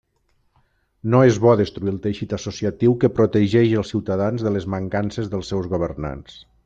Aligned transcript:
No 1.15 1.19
és 1.31 1.35
bo 1.43 1.51
destruir 1.59 1.91
el 1.91 1.99
teixit 2.05 2.33
associatiu 2.37 2.95
que 3.03 3.11
protegeix 3.19 3.75
els 3.83 3.93
ciutadans 3.95 4.47
de 4.49 4.55
les 4.57 4.67
mancances 4.77 5.31
dels 5.35 5.53
seus 5.55 5.69
governants. 5.77 6.41